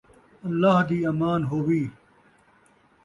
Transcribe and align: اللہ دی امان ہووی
اللہ 0.47 0.77
دی 0.87 0.99
امان 1.11 1.41
ہووی 1.49 1.83